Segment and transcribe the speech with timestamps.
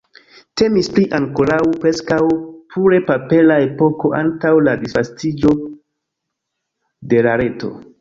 [0.59, 2.17] Temis pri ankoraŭ preskaŭ
[2.73, 5.57] pure papera epoko antaŭ la disvastiĝo
[7.15, 7.77] de la reto.